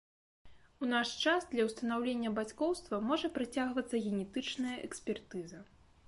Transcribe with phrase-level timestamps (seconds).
[0.85, 5.59] У наш час для ўстанаўлення бацькоўства можа прыцягвацца генетычная экспертыза.